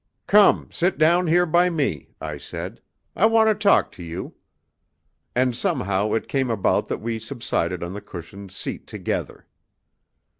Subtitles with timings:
[0.25, 2.81] "Come, sit down here by me," I said.
[3.15, 4.33] "I want to talk to you."
[5.35, 9.45] And somehow it came about that we subsided on the cushioned seat together.